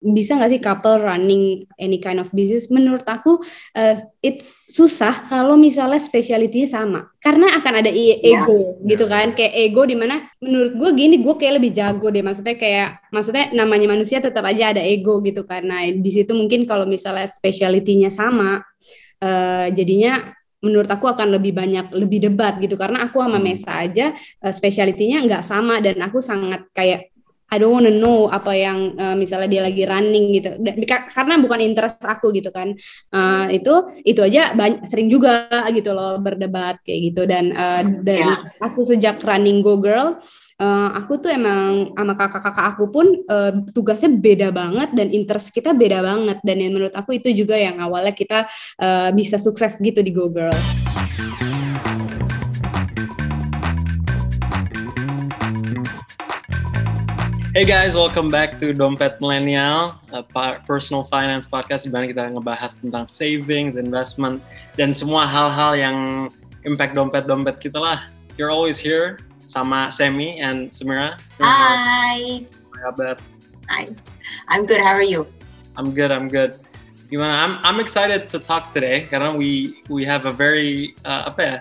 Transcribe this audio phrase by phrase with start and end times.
[0.00, 2.72] bisa nggak sih couple running any kind of business?
[2.72, 3.44] Menurut aku
[3.76, 8.22] uh, it susah kalau misalnya specialty sama karena akan ada iya.
[8.22, 8.94] ego yeah.
[8.94, 12.54] gitu kan kayak ego di mana menurut gue gini gue kayak lebih jago deh maksudnya
[12.54, 17.26] kayak maksudnya namanya manusia tetap aja ada ego gitu karena di situ mungkin kalau misalnya
[17.26, 18.62] specialty-nya sama
[19.20, 23.44] uh, jadinya menurut aku akan lebih banyak lebih debat gitu karena aku sama hmm.
[23.44, 24.12] Mesa aja
[24.44, 27.09] uh, specialty-nya nggak sama dan aku sangat kayak
[27.50, 30.50] I don't wanna know apa yang uh, misalnya dia lagi running gitu
[31.10, 32.78] karena bukan interest aku gitu kan
[33.10, 38.38] uh, itu itu aja banyak, sering juga gitu loh berdebat kayak gitu dan uh, dan
[38.38, 38.38] yeah.
[38.62, 40.22] aku sejak running Go Girl
[40.60, 45.72] uh, aku tuh emang sama kakak-kakak aku pun uh, tugasnya beda banget dan interest kita
[45.72, 48.46] beda banget dan yang menurut aku itu juga yang awalnya kita
[48.78, 50.54] uh, bisa sukses gitu di Go Girl.
[57.50, 60.22] Hey guys, welcome back to Dompet Millennial, a
[60.62, 64.38] personal finance podcast di mana kita ngebahas tentang savings, investment,
[64.78, 65.98] dan semua hal-hal yang
[66.62, 68.06] impact dompet-dompet kita lah.
[68.38, 69.18] You're always here
[69.50, 71.18] sama Semi and Samira.
[71.42, 72.46] Hi.
[72.70, 73.18] Kabar?
[73.66, 73.90] Hi.
[74.46, 74.78] I'm good.
[74.78, 75.26] How are you?
[75.74, 76.14] I'm good.
[76.14, 76.54] I'm good.
[77.10, 77.34] Gimana?
[77.34, 81.56] I'm I'm excited to talk today karena we we have a very uh, apa ya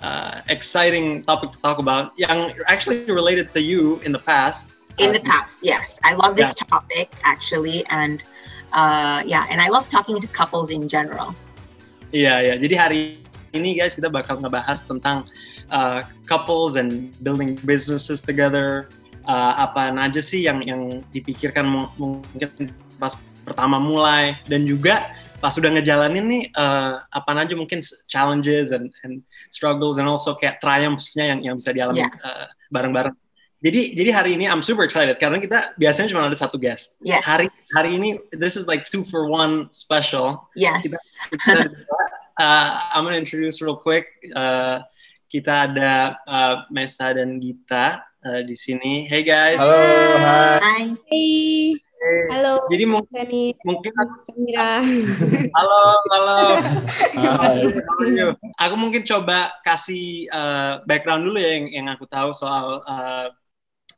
[0.00, 5.12] uh, exciting topic to talk about yang actually related to you in the past in
[5.12, 6.66] the past yes i love this yeah.
[6.66, 8.22] topic actually and
[8.72, 11.34] uh, yeah and i love talking to couples in general
[12.14, 12.56] iya yeah, yeah.
[12.56, 13.00] jadi hari
[13.54, 15.22] ini guys kita bakal ngebahas tentang
[15.70, 18.90] uh, couples and building businesses together
[19.30, 21.64] uh, apa aja sih yang yang dipikirkan
[21.96, 23.14] mungkin pas
[23.46, 29.20] pertama mulai dan juga pas sudah ngejalanin nih uh, apa aja mungkin challenges and, and
[29.52, 32.12] struggles and also kayak triumphs-nya yang yang bisa dialami yeah.
[32.24, 33.12] uh, bareng-bareng
[33.64, 37.00] jadi jadi hari ini I'm super excited karena kita biasanya cuma ada satu guest.
[37.00, 37.24] Yes.
[37.24, 40.52] Hari hari ini this is like two for one special.
[40.52, 40.84] Yes.
[40.84, 41.00] Kita,
[41.32, 41.72] kita,
[42.36, 44.12] uh, I'm gonna introduce real quick.
[44.36, 44.84] Uh,
[45.32, 49.08] kita ada uh, Mesa dan Gita uh, di sini.
[49.08, 49.56] Hey guys.
[49.56, 49.80] Halo.
[49.80, 50.60] Hai.
[50.60, 50.84] Hai.
[51.08, 51.72] Hey.
[52.28, 52.68] Halo.
[52.68, 53.56] Jadi mung Semi.
[53.64, 54.84] mungkin aku Samira.
[55.56, 56.38] halo, halo.
[57.16, 57.64] Hai.
[58.60, 63.32] Aku mungkin coba kasih uh, background dulu ya yang, yang aku tahu soal uh,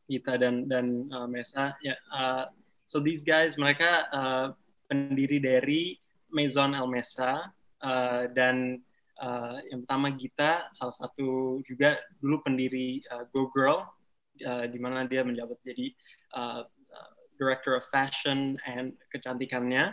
[0.06, 1.74] Gita dan dan uh, Mesa.
[1.82, 2.50] Ya uh,
[2.86, 4.46] so these guys mereka uh,
[4.86, 5.98] pendiri dari
[6.30, 7.50] Maison El Mesa
[7.82, 8.82] uh, dan
[9.18, 13.86] uh, yang pertama Gita salah satu juga dulu pendiri uh, Go Girl
[14.46, 15.90] uh, di mana dia menjabat jadi
[16.34, 16.62] uh,
[17.36, 19.92] director of fashion and kecantikannya.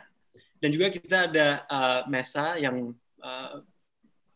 [0.64, 3.60] Dan juga kita ada uh, Mesa yang uh,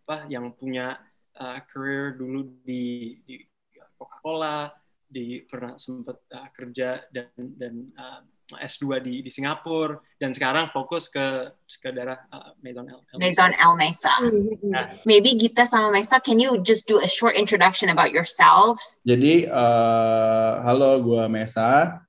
[0.08, 1.00] apa yang punya
[1.40, 3.44] uh, career dulu di, di
[3.96, 4.72] Coca-Cola
[5.08, 8.22] di pernah sempat uh, kerja dan dan uh,
[8.56, 13.52] S2 di di Singapura dan sekarang fokus ke ke daerah uh, Maison El, El Maison
[13.56, 14.14] El Mesa.
[14.68, 15.00] Nah.
[15.04, 19.00] Maybe Gita sama Mesa, can you just do a short introduction about yourselves?
[19.08, 22.04] Jadi uh, halo, gue Mesa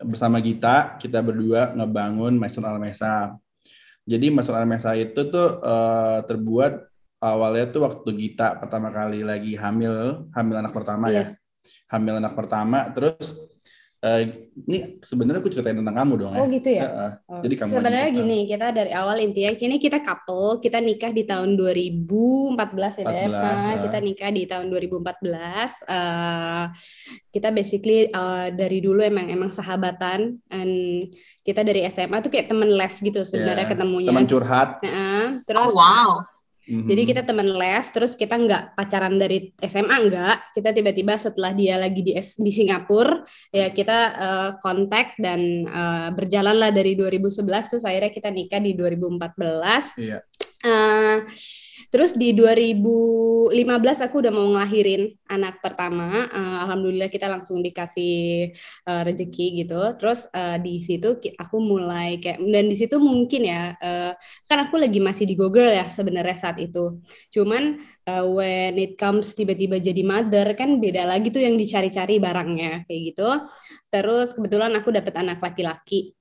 [0.00, 3.36] bersama Gita kita berdua ngebangun Maison El Mesa.
[4.04, 6.92] Jadi Maison El Mesa itu tuh uh, terbuat
[7.24, 11.32] awalnya tuh waktu Gita pertama kali lagi hamil hamil anak pertama yes.
[11.32, 11.43] ya
[11.88, 13.34] hamil anak pertama terus
[14.04, 14.20] Uh,
[14.68, 16.40] ini sebenarnya aku ceritain tentang kamu dong ya.
[16.44, 16.84] Oh gitu ya.
[16.84, 17.40] Uh, oh.
[17.40, 21.56] Jadi kamu sebenarnya gini, kita dari awal intinya kini kita couple, kita nikah di tahun
[21.56, 23.76] 2014 ya, 14, uh.
[23.88, 25.88] kita nikah di tahun 2014.
[25.88, 26.64] Uh,
[27.32, 31.08] kita basically uh, dari dulu emang emang sahabatan and
[31.40, 33.72] kita dari SMA tuh kayak temen les gitu sebenarnya yeah.
[33.72, 34.12] ketemunya.
[34.12, 34.84] Teman curhat.
[34.84, 36.33] Uh, terus oh, wow
[36.64, 36.88] Mm-hmm.
[36.88, 41.76] Jadi kita teman les, terus kita nggak pacaran dari SMA nggak, kita tiba-tiba setelah dia
[41.76, 43.20] lagi di di Singapura,
[43.52, 48.72] ya kita uh, kontak dan uh, berjalan lah dari 2011 terus akhirnya kita nikah di
[48.72, 50.00] 2014.
[50.00, 50.18] Iya.
[50.64, 51.20] Uh,
[51.92, 56.28] Terus di 2015 aku udah mau ngelahirin anak pertama.
[56.30, 58.50] Uh, Alhamdulillah kita langsung dikasih
[58.88, 59.80] uh, rezeki gitu.
[60.00, 64.12] Terus uh, di situ aku mulai kayak dan di situ mungkin ya uh,
[64.48, 67.00] kan aku lagi masih di Google ya sebenarnya saat itu.
[67.34, 67.78] Cuman
[68.08, 73.00] uh, when it comes tiba-tiba jadi mother kan beda lagi tuh yang dicari-cari barangnya kayak
[73.14, 73.28] gitu.
[73.92, 76.14] Terus kebetulan aku dapet anak laki-laki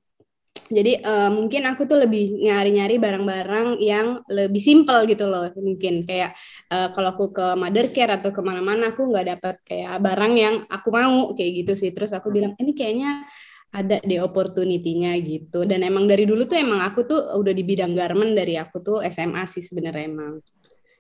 [0.74, 6.04] jadi uh, mungkin aku tuh lebih nyari-nyari barang-barang yang lebih simpel gitu loh mungkin.
[6.04, 6.34] Kayak
[6.74, 10.56] uh, kalau aku ke mother care atau ke mana-mana aku nggak dapat kayak barang yang
[10.68, 11.94] aku mau kayak gitu sih.
[11.94, 13.30] Terus aku bilang ini kayaknya
[13.74, 15.70] ada deh opportunity-nya gitu.
[15.70, 18.98] Dan emang dari dulu tuh emang aku tuh udah di bidang garment dari aku tuh
[19.06, 20.42] SMA sih sebenarnya emang.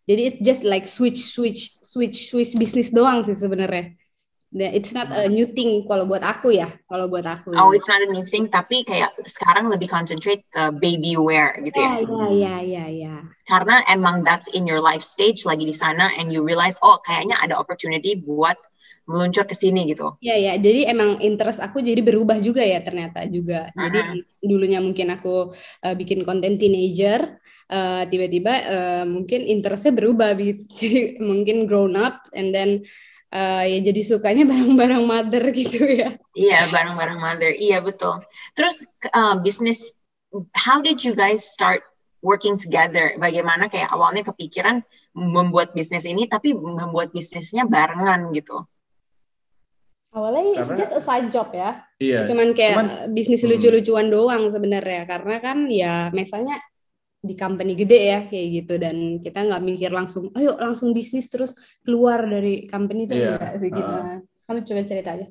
[0.05, 4.02] Jadi it's just like switch switch switch switch bisnis doang sih sebenarnya
[4.53, 7.57] It's not a new thing kalau buat aku ya, kalau buat aku.
[7.57, 11.73] Oh, it's not a new thing, tapi kayak sekarang lebih concentrate ke baby wear gitu
[11.73, 12.05] ya.
[12.05, 13.15] Iya, iya, iya, iya.
[13.50, 17.33] Karena emang that's in your life stage lagi di sana and you realize oh kayaknya
[17.41, 18.53] ada opportunity buat
[19.09, 20.15] meluncur ke sini gitu.
[20.23, 23.73] Iya ya, jadi emang interest aku jadi berubah juga ya ternyata juga.
[23.75, 24.21] Jadi uh -huh.
[24.39, 25.51] dulunya mungkin aku
[25.83, 30.38] uh, bikin konten teenager, uh, tiba-tiba uh, mungkin interestnya berubah,
[31.31, 32.85] mungkin grown up and then
[33.33, 36.15] uh, ya jadi sukanya barang-barang mother gitu ya.
[36.38, 37.51] Iya, barang-barang mother.
[37.57, 38.21] Iya, betul.
[38.53, 39.97] Terus uh, bisnis
[40.53, 41.81] how did you guys start
[42.21, 43.18] working together?
[43.18, 44.85] Bagaimana kayak awalnya kepikiran
[45.18, 48.63] membuat bisnis ini tapi membuat bisnisnya barengan gitu.
[50.13, 51.81] Awalnya karena, just a side job ya.
[51.97, 52.30] Iya.
[52.30, 52.88] Cuman kayak cuman,
[53.18, 53.50] bisnis hmm.
[53.50, 56.62] lucu-lucuan doang sebenarnya karena kan ya misalnya
[57.23, 61.55] di company gede ya kayak gitu dan kita nggak mikir langsung ayo langsung bisnis terus
[61.79, 63.39] keluar dari company itu yeah.
[63.39, 63.79] enggak gitu.
[63.79, 65.27] Uh, Kamu coba cerita aja.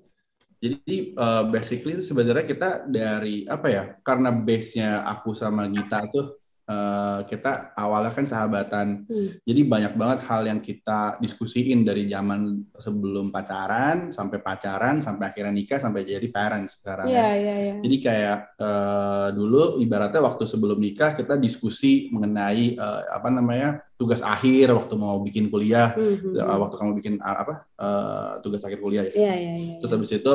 [0.63, 3.85] Jadi uh, basically itu sebenarnya kita dari apa ya?
[4.01, 9.09] Karena base-nya aku sama Gita tuh uh, kita awalnya kan sahabatan.
[9.09, 9.29] Hmm.
[9.43, 15.55] Jadi banyak banget hal yang kita diskusiin dari zaman sebelum pacaran sampai pacaran sampai akhirnya
[15.55, 17.11] nikah sampai jadi parents sekarang.
[17.11, 17.33] Iya, ya.
[17.35, 17.75] iya, iya.
[17.83, 23.83] Jadi kayak uh, dulu ibaratnya waktu sebelum nikah kita diskusi mengenai uh, apa namanya?
[24.03, 26.35] tugas akhir waktu mau bikin kuliah, hmm.
[26.35, 27.63] uh, waktu kamu bikin apa?
[27.79, 29.15] Uh, tugas akhir kuliah ya.
[29.15, 29.75] Iya, iya, iya.
[29.79, 30.33] Terus habis itu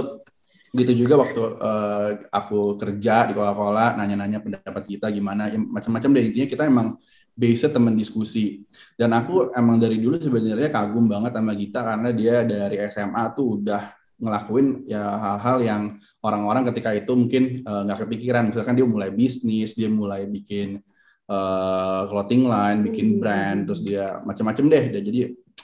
[0.78, 6.24] gitu juga waktu uh, aku kerja di Coca-Cola nanya-nanya pendapat kita gimana ya, macam-macam deh.
[6.30, 7.02] Intinya kita emang
[7.38, 8.66] base teman diskusi.
[8.94, 13.62] Dan aku emang dari dulu sebenarnya kagum banget sama Gita karena dia dari SMA tuh
[13.62, 15.82] udah ngelakuin ya hal-hal yang
[16.26, 18.44] orang-orang ketika itu mungkin eh, nggak uh, kepikiran.
[18.50, 20.82] Misalkan dia mulai bisnis dia mulai bikin
[21.30, 23.20] uh, clothing line bikin hmm.
[23.22, 24.84] brand terus dia macam-macam deh.
[24.98, 25.20] Jadi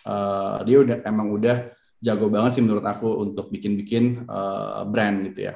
[0.05, 1.57] uh, dia udah emang udah
[2.03, 5.55] jago banget sih menurut aku untuk bikin-bikin uh, brand gitu ya.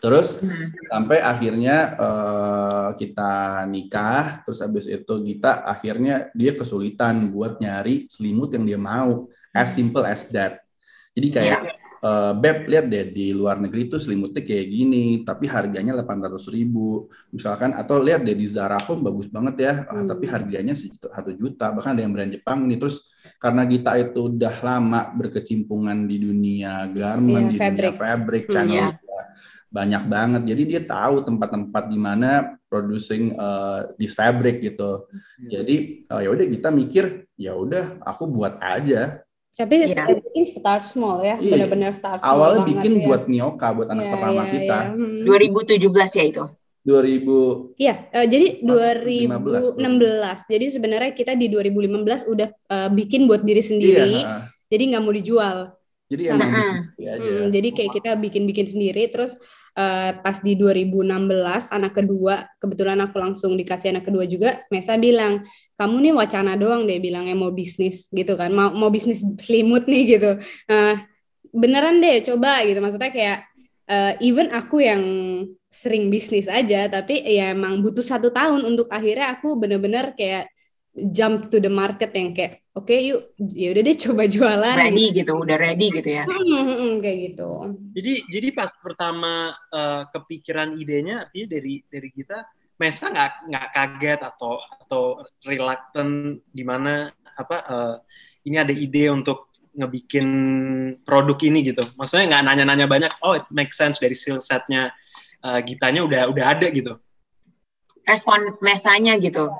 [0.00, 0.88] Terus hmm.
[0.88, 8.48] sampai akhirnya uh, kita nikah, terus habis itu kita akhirnya dia kesulitan buat nyari selimut
[8.56, 10.64] yang dia mau, as simple as that.
[11.12, 15.46] Jadi kayak yeah uh, beb lihat deh di luar negeri tuh selimutnya kayak gini tapi
[15.46, 20.08] harganya 800 ribu misalkan atau lihat deh di Zara Home bagus banget ya ah, hmm.
[20.08, 24.56] tapi harganya satu juta bahkan ada yang brand Jepang nih terus karena kita itu udah
[24.64, 27.76] lama berkecimpungan di dunia garment yeah, di fabric.
[27.76, 29.24] dunia fabric hmm, channel hmm, yeah.
[29.70, 35.48] banyak banget jadi dia tahu tempat-tempat di mana producing uh, this fabric gitu hmm.
[35.52, 35.76] jadi
[36.10, 37.04] uh, ya udah kita mikir
[37.36, 39.20] ya udah aku buat aja
[39.58, 40.06] tapi yeah.
[40.32, 41.52] ini start small ya, yeah.
[41.52, 42.32] benar-benar start small.
[42.38, 43.04] Awalnya bikin ya.
[43.04, 44.78] buat Nioka, buat anak yeah, pertama yeah, kita.
[44.94, 45.84] Yeah.
[45.84, 46.08] Hmm.
[46.08, 46.44] 2017 ya itu?
[46.80, 49.76] 2000 Iya, uh, jadi 2016.
[49.76, 50.48] 15.
[50.48, 54.24] Jadi sebenarnya kita di 2015 udah uh, bikin buat diri sendiri.
[54.24, 54.48] Iya.
[54.72, 55.56] Jadi nggak mau dijual.
[56.10, 56.42] Jadi Sama.
[56.42, 56.54] emang
[56.98, 57.22] aja.
[57.22, 59.38] Hmm, jadi kayak kita bikin-bikin sendiri terus
[59.78, 61.06] uh, pas di 2016
[61.70, 65.46] anak kedua, kebetulan aku langsung dikasih anak kedua juga, Mesa bilang,
[65.80, 70.02] kamu nih wacana doang deh bilangnya mau bisnis gitu kan mau mau bisnis selimut nih
[70.20, 70.36] gitu.
[70.68, 71.00] Uh,
[71.56, 72.84] beneran deh coba gitu.
[72.84, 73.38] Maksudnya kayak
[73.88, 75.02] uh, even aku yang
[75.70, 80.50] sering bisnis aja tapi ya emang butuh satu tahun untuk akhirnya aku bener-bener kayak
[81.14, 85.14] jump to the market yang kayak oke okay, yuk ya udah deh coba jualan ready
[85.14, 85.18] gitu.
[85.22, 86.24] gitu udah ready gitu ya.
[86.26, 87.50] Hmm, hmm, hmm, kayak gitu.
[87.94, 92.38] Jadi jadi pas pertama uh, kepikiran idenya artinya dari dari kita
[92.80, 95.02] Mesa nggak nggak kaget atau atau
[95.44, 97.94] reluctant di mana apa uh,
[98.48, 100.28] ini ada ide untuk ngebikin
[101.04, 101.84] produk ini gitu.
[102.00, 103.12] Maksudnya nggak nanya-nanya banyak.
[103.20, 104.90] Oh, it makes sense dari skill setnya
[105.44, 106.96] uh, Gitanya udah udah ada gitu.
[108.08, 109.52] Respon mesanya gitu.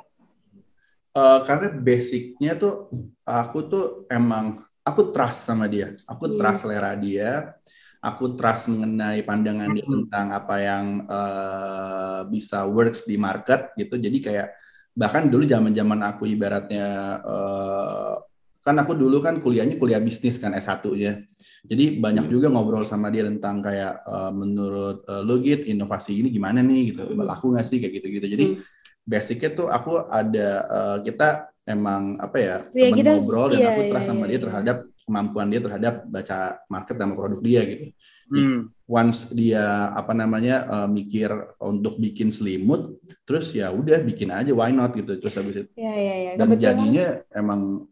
[1.12, 2.88] Uh, karena basicnya tuh
[3.28, 5.92] aku tuh emang aku trust sama dia.
[6.08, 6.36] Aku hmm.
[6.40, 7.52] trust selera dia
[8.00, 14.00] aku trust mengenai pandangan dia tentang apa yang uh, bisa works di market gitu.
[14.00, 14.56] Jadi kayak
[14.96, 18.16] bahkan dulu zaman-zaman aku ibaratnya uh,
[18.60, 21.24] kan aku dulu kan kuliahnya kuliah bisnis kan S1-nya.
[21.64, 26.64] Jadi banyak juga ngobrol sama dia tentang kayak uh, menurut uh, lo inovasi ini gimana
[26.64, 27.04] nih gitu.
[27.20, 28.26] Laku nggak sih kayak gitu-gitu.
[28.28, 28.60] Jadi hmm.
[29.04, 33.82] basicnya tuh aku ada uh, kita emang apa ya, ya kita, ngobrol dan iya, aku
[33.92, 34.30] trust iya, sama iya.
[34.32, 34.76] dia terhadap
[35.10, 37.84] kemampuan dia terhadap baca market dan produk dia gitu.
[38.30, 38.70] Hmm.
[38.86, 42.94] Once dia apa namanya uh, mikir untuk bikin selimut,
[43.26, 45.18] terus ya udah bikin aja, why not gitu.
[45.18, 45.70] Terus habis itu.
[45.74, 46.32] Ya, ya, ya.
[46.38, 46.62] Dan Kebetulan.
[46.62, 47.90] jadinya emang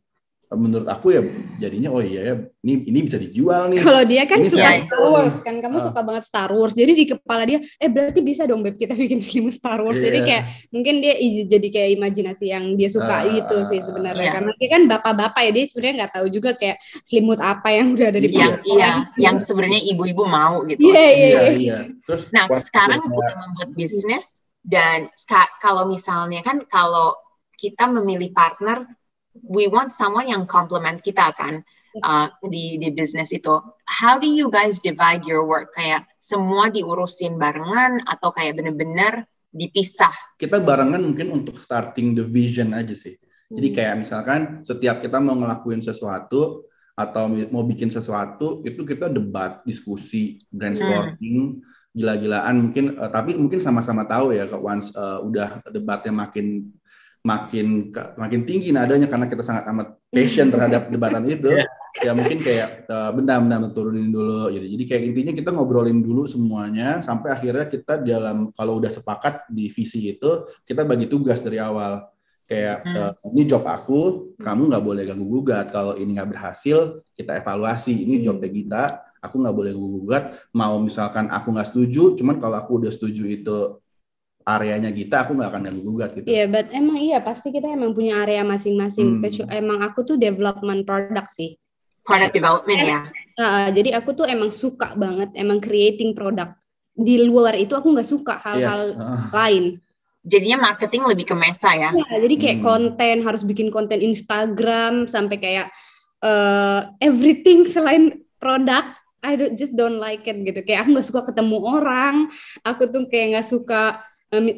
[0.49, 1.21] menurut aku ya
[1.61, 3.85] jadinya oh iya ya ini ini bisa dijual nih.
[3.85, 5.85] Kalau dia kan Ini suka saya- Star Wars kan, kamu Ah.
[5.85, 6.73] suka banget Star Wars.
[6.73, 9.97] Jadi di kepala dia, eh berarti bisa dong beb kita bikin selimut Star Wars.
[9.97, 10.26] Jadi Iya.
[10.26, 11.14] kayak mungkin dia
[11.45, 14.25] jadi kayak imajinasi yang dia suka Ah, gitu sih sebenarnya.
[14.25, 14.33] iya.
[14.40, 18.07] Karena dia kan bapak-bapak ya dia sebenarnya nggak tahu juga kayak selimut apa yang udah
[18.09, 18.64] ada di yang pasaran.
[18.73, 18.90] iya
[19.21, 21.52] yang sebenarnya ibu-ibu mau gitu Iya iya Iya iya.
[21.61, 21.78] iya.
[22.09, 24.25] Terus Nah, waktu sekarang kita- udah membuat bisnis
[24.64, 25.12] dan
[25.59, 27.12] kalau misalnya kan kalau
[27.52, 28.87] kita memilih partner,
[29.45, 31.62] we want someone yang complement kita kan
[32.02, 33.59] uh, di di bisnis itu.
[33.87, 35.75] How do you guys divide your work?
[35.75, 40.12] Kayak semua diurusin barengan atau kayak bener-bener dipisah?
[40.38, 43.16] kita barengan mungkin untuk starting the vision aja sih.
[43.49, 43.76] Jadi Hmm.
[43.80, 50.37] kayak misalkan setiap kita mau ngelakuin sesuatu atau mau bikin sesuatu itu kita debat, diskusi,
[50.52, 51.62] brainstorming,
[51.97, 56.68] gila-gilaan mungkin eh, tapi mungkin sama-sama tahu ya kalau once eh, udah debatnya makin
[57.27, 61.51] makin makin tinggi nadanya karena kita sangat amat passion terhadap debatan itu
[61.99, 64.67] ya mungkin kayak eh, bentar bentar turunin dulu gitu.
[64.77, 69.73] Jadi kayak intinya kita ngobrolin dulu semuanya sampai akhirnya kita dalam kalau udah sepakat di
[69.73, 72.07] visi itu kita bagi tugas dari awal.
[72.49, 72.97] Kayak Hmm.
[72.97, 75.69] eh, ini job aku, kamu nggak boleh ganggu gugat.
[75.69, 77.93] Kalau ini nggak berhasil, kita evaluasi.
[77.93, 78.83] Ini jobnya kita,
[79.21, 80.25] aku nggak boleh ganggu gugat.
[80.57, 83.59] Mau misalkan aku nggak setuju, cuman kalau aku udah setuju itu
[84.49, 86.25] areanya kita, aku nggak akan ganggu gugat gitu.
[86.25, 89.21] Iya, but emang iya pasti kita emang punya area masing-masing.
[89.21, 89.23] Hmm.
[89.23, 91.61] Kecu- Emang aku tuh development product sih.
[92.00, 93.00] Product development ya.
[93.37, 96.57] Uh, jadi aku tuh emang suka banget emang creating product.
[96.97, 98.99] Di luar itu aku nggak suka hal-hal Yes.
[98.99, 99.28] Ah.
[99.45, 99.76] lain.
[100.25, 101.93] Jadinya marketing lebih ke Mesa ya.
[101.93, 102.67] Ya, jadi kayak Hmm.
[102.67, 105.69] konten harus bikin konten Instagram sampai kayak
[106.25, 108.97] uh, everything selain produk.
[109.19, 110.62] I don't, just don't like it gitu.
[110.62, 112.31] Kayak aku nggak suka ketemu orang.
[112.62, 113.99] Aku tuh kayak nggak suka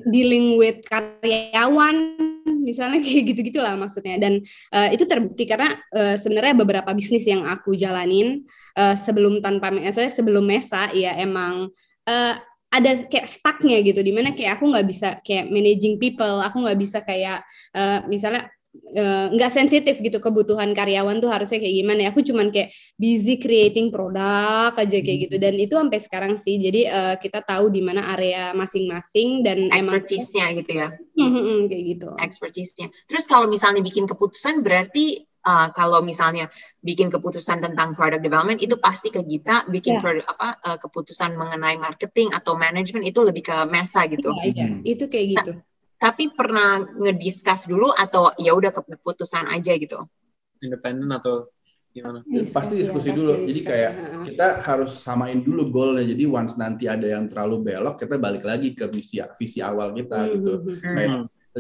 [0.09, 2.17] dealing with karyawan.
[2.61, 4.19] Misalnya kayak gitu gitulah maksudnya.
[4.19, 8.47] Dan uh, itu terbukti karena uh, sebenarnya beberapa bisnis yang aku jalanin
[8.79, 11.71] uh, sebelum tanpa saya sebelum Mesa ya emang
[12.07, 12.35] uh,
[12.71, 16.79] ada kayak stucknya gitu di mana kayak aku nggak bisa kayak managing people aku nggak
[16.79, 17.43] bisa kayak
[17.75, 22.55] eh, misalnya eh, nggak sensitif gitu kebutuhan karyawan tuh harusnya kayak gimana ya aku cuman
[22.55, 27.43] kayak busy creating produk aja kayak gitu dan itu sampai sekarang sih jadi eh, kita
[27.43, 30.89] tahu di mana area masing-masing dan emang Expertise-nya gitu ya.
[31.19, 32.87] Hmm, hmm, hmm, kayak gitu Expertise-nya.
[33.11, 36.49] Terus kalau misalnya bikin keputusan berarti uh, kalau misalnya
[36.85, 40.01] bikin keputusan tentang product development itu pasti ke Gita, bikin Ya.
[40.01, 44.33] produk apa uh, keputusan mengenai marketing atau manajemen itu lebih ke Mesa gitu.
[44.41, 44.67] Iya, iya.
[44.69, 44.81] Hmm.
[44.85, 45.53] itu kayak gitu
[46.01, 50.01] Tapi pernah ngediscuss dulu atau ya udah keputusan aja gitu.
[50.65, 51.53] Independen atau
[51.93, 52.25] gimana?
[52.49, 53.33] pasti Diskusi, diskusi ya, dulu.
[53.37, 53.93] pasti Jadi kayak
[54.25, 56.09] kita harus samain dulu goalnya.
[56.09, 60.25] Jadi once nanti ada yang terlalu belok, kita balik lagi ke visi visi awal kita
[60.25, 60.53] Hmm, gitu.
[60.57, 60.81] hmm, hmm.
[60.81, 60.95] Hmm.
[60.97, 61.11] Kayak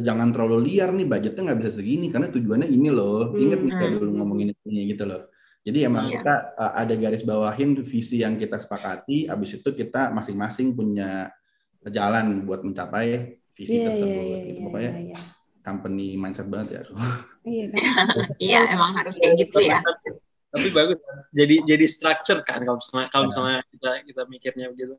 [0.00, 3.36] jangan terlalu liar nih budgetnya nggak bisa segini karena tujuannya ini loh.
[3.36, 3.98] Ingat nih kayak Hmm.
[4.00, 5.28] dulu ngomongin ini gitu loh.
[5.60, 6.24] Jadi emang Iya.
[6.24, 9.28] kita uh, ada garis bawahin visi yang kita sepakati.
[9.28, 11.28] Habis itu kita masing-masing punya
[11.84, 14.08] jalan buat mencapai visi Iya, iya, tersebut.
[14.24, 14.48] iya, gitu.
[14.56, 15.18] iya, Pokoknya iya, iya.
[15.60, 16.82] company mindset banget ya.
[17.44, 17.78] Iya kan?
[18.48, 19.84] Iya, emang harus kayak gitu ya.
[20.50, 20.96] Tapi bagus.
[20.98, 21.16] kan?
[21.36, 23.30] Jadi jadi structure kan kalau misalnya kalau Ya.
[23.30, 24.96] misalnya kita kita mikirnya begitu.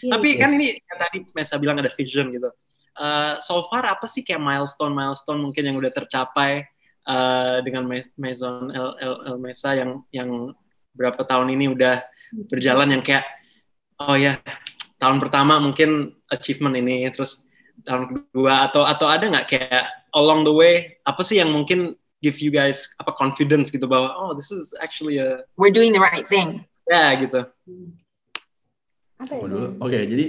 [0.00, 0.40] Iya, Tapi iya.
[0.40, 2.48] kan ini tadi Mesa bilang ada vision gitu.
[2.96, 6.64] Eh, so far apa sih kayak milestone milestone mungkin yang udah tercapai
[7.04, 7.84] eh, dengan
[8.16, 10.56] Maison El, El, El Mesa yang yang
[10.90, 12.02] berapa tahun ini udah
[12.50, 13.22] berjalan yang kayak
[14.00, 14.36] oh ya
[14.98, 17.46] tahun pertama mungkin achievement ini terus
[17.82, 22.36] tahun kedua atau atau ada nggak kayak along the way apa sih yang mungkin give
[22.38, 26.24] you guys apa confidence gitu bahwa oh this is actually a We're doing the right
[26.24, 26.64] thing.
[26.84, 27.46] ya gitu
[29.20, 29.40] Apa ya?
[29.44, 29.66] Oh, dulu.
[29.84, 30.24] Oke, jadi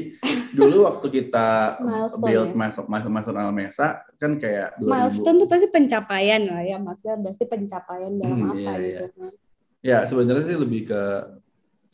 [0.51, 2.55] dulu waktu kita Milestone build ya?
[2.60, 7.43] masuk masuk masuk Almesa kan kayak 2000 milestone tuh pasti pencapaian lah ya maksudnya berarti
[7.48, 9.25] pencapaian dalam Hmm, apa iya, gitu
[9.81, 11.01] Ya sebenarnya sih lebih ke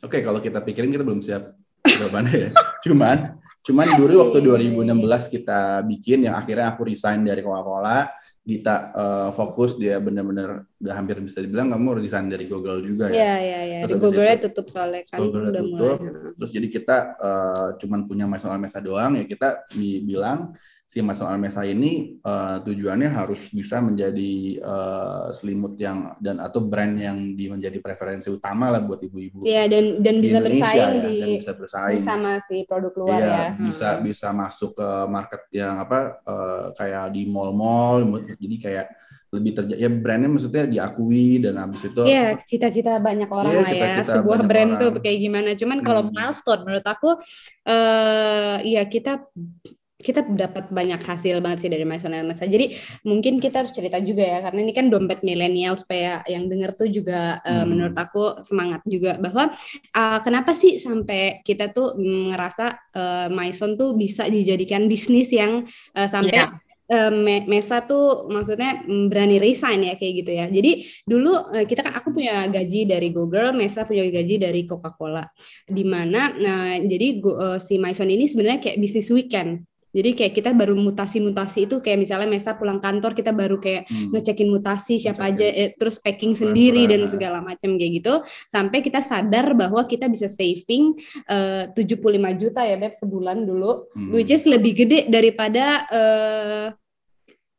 [0.02, 1.54] oke kalau kita pikirin kita belum siap
[1.86, 2.52] jawabannya ya.
[2.84, 8.08] Cuman cuman dulu waktu Iya, 2016 kita bikin yang akhirnya aku resign dari Coca-Cola,
[8.48, 13.20] kita eh, fokus dia benar-benar udah hampir bisa dibilang kamu resign dari Google juga ya.
[13.20, 13.96] Iya iya iya.
[14.00, 15.98] Google-nya tutup soalnya kan Google-nya udah tutup.
[16.00, 16.32] mulai.
[16.40, 20.56] Terus jadi kita eh, cuman punya Maison Almesa doang ya kita bilang
[20.88, 26.96] si Maison Almesa ini eh, tujuannya harus bisa menjadi eh, selimut yang dan atau brand
[26.96, 31.04] yang di menjadi preferensi utama lah buat ibu-ibu Iya dan dan bisa Indonesia bersaing ya,
[31.04, 32.02] di dan bisa bersaing.
[32.02, 33.46] sama si produk luar Iya, ya.
[33.60, 34.02] bisa Hmm.
[34.02, 38.08] bisa masuk ke market yang apa eh, kayak di mall-mall
[38.40, 38.88] jadi kayak
[39.28, 43.68] lebih terjadi ya brandnya maksudnya diakui dan habis itu Iya, cita-cita banyak orang Iya, lah
[43.68, 43.72] ya.
[43.76, 44.80] cita-cita Sebuah banyak brand orang.
[44.80, 45.50] tuh kayak gimana.
[45.52, 46.16] Cuman kalau Hmm.
[46.16, 47.10] milestone menurut aku
[47.68, 49.28] eh ya kita
[49.98, 52.46] kita dapat banyak hasil banget sih dari Maison Mesa.
[52.46, 56.78] Jadi mungkin kita harus cerita juga ya karena ini kan dompet milenial supaya yang denger
[56.78, 59.58] tuh juga uh, menurut aku semangat juga bahwa
[59.98, 65.66] uh, kenapa sih sampai kita tuh ngerasa uh, Maison tuh bisa dijadikan bisnis yang
[65.98, 66.54] uh, sampai yeah
[66.88, 70.48] Mesa tuh maksudnya berani resign ya kayak gitu ya.
[70.48, 75.28] Jadi dulu kita kan aku punya gaji dari Google, Mesa punya gaji dari Coca-Cola.
[75.68, 77.20] Di mana nah jadi
[77.60, 79.68] si Maison ini sebenarnya kayak bisnis weekend.
[79.98, 84.14] Jadi kayak kita baru mutasi-mutasi itu kayak misalnya Mesa pulang kantor kita baru kayak hmm.
[84.14, 85.42] ngecekin mutasi siapa Ngecekin.
[85.42, 88.14] aja eh, terus packing sendiri dan segala macam kayak gitu
[88.46, 90.94] sampai kita sadar bahwa kita bisa saving
[91.26, 91.98] eh, uh, 75
[92.38, 94.14] juta ya Beb sebulan dulu hmm.
[94.14, 96.68] which is lebih gede daripada uh,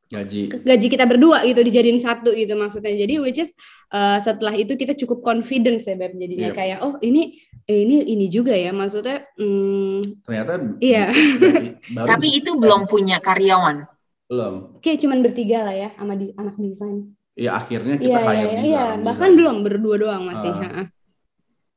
[0.08, 0.42] gaji.
[0.64, 2.96] Gaji kita berdua gitu dijadiin satu gitu maksudnya.
[2.96, 3.52] Jadi which is
[3.92, 6.16] uh, setelah itu kita cukup confidence ya beb.
[6.16, 6.56] Jadinya yep.
[6.56, 7.36] kayak oh ini
[7.68, 8.72] eh, ini ini juga ya.
[8.72, 11.12] Maksudnya hmm, ternyata iya.
[12.10, 13.84] tapi itu belum punya karyawan?
[14.28, 14.80] Belum.
[14.80, 17.12] Kayak cuman bertiga lah ya sama di, anak desain.
[17.38, 20.50] Iya akhirnya kita yeah, hire yeah, Iya, bahkan belum berdua doang masih.
[20.50, 20.86] Uh,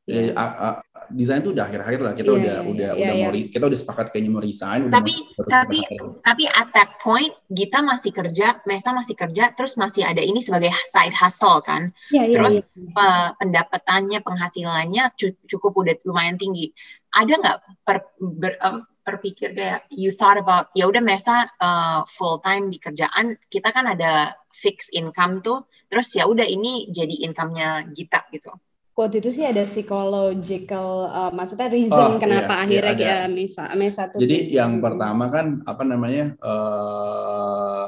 [0.09, 3.31] Ya, yeah desain itu udah akhir-akhir lah kita yeah, udah yeah, udah yeah, udah yeah.
[3.31, 5.13] mau kita udah sepakat kayaknya mau resign tapi
[5.49, 5.79] tapi
[6.21, 10.69] tapi at that point kita masih kerja Mesa masih kerja terus masih ada ini sebagai
[10.91, 12.93] side hustle kan yeah, yeah, terus yeah.
[12.93, 15.03] Uh, pendapatannya penghasilannya
[15.49, 16.71] cukup udah lumayan tinggi
[17.11, 22.37] ada nggak per, ber, um, berpikir kayak you thought about ya udah Mesa uh, full
[22.39, 27.91] time di kerjaan kita kan ada fixed income tuh terus ya udah ini jadi income-nya
[27.91, 28.53] Gita gitu
[28.91, 33.63] waktu itu sih ada psychological uh, maksudnya reason oh, kenapa iya, akhirnya iya, uh, Mesa
[33.73, 37.87] Mesa tuh jadi yang pertama kan apa namanya uh,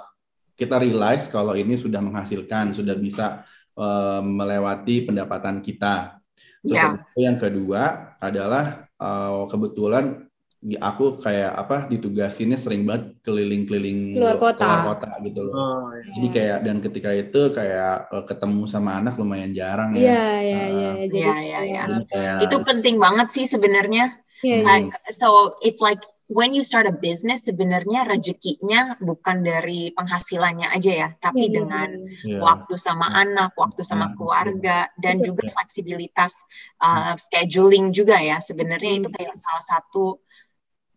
[0.55, 3.43] kita realize kalau ini sudah menghasilkan sudah bisa
[3.75, 6.23] uh, melewati pendapatan kita
[6.63, 6.95] terus yeah.
[7.19, 10.31] yang kedua adalah uh, kebetulan
[10.79, 14.63] aku kayak apa ditugasinnya sering banget keliling-keliling luar kota.
[14.63, 15.55] luar kota gitu loh.
[15.55, 16.11] Oh, iya.
[16.15, 20.01] Jadi kayak dan ketika itu kayak uh, ketemu sama anak lumayan jarang ya.
[20.01, 20.91] Iya iya iya.
[20.91, 21.83] Uh, jadi iya iya.
[22.15, 22.33] iya.
[22.43, 24.19] Itu penting banget sih sebenarnya.
[24.43, 24.91] Yeah, yeah.
[25.07, 31.09] so it's like when you start a business sebenarnya rezekinya bukan dari penghasilannya aja ya,
[31.19, 31.89] tapi yeah, dengan
[32.23, 32.41] yeah.
[32.41, 33.21] waktu sama yeah.
[33.23, 35.31] anak, waktu sama keluarga dan yeah.
[35.31, 36.43] juga fleksibilitas
[36.81, 38.39] uh, scheduling juga ya.
[38.39, 40.19] Sebenarnya itu kayak salah satu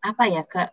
[0.07, 0.71] apa ya ke